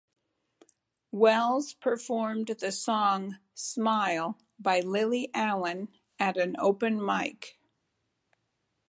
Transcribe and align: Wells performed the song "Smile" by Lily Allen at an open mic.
Wells 1.11 1.73
performed 1.75 2.47
the 2.59 2.71
song 2.71 3.37
"Smile" 3.53 4.39
by 4.57 4.79
Lily 4.79 5.29
Allen 5.31 5.89
at 6.17 6.37
an 6.37 6.55
open 6.57 6.99
mic. 7.05 7.59